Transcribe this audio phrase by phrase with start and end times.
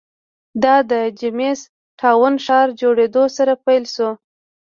[0.63, 1.59] دا د جېمز
[1.99, 4.09] ټاون ښار جوړېدو سره پیل شو.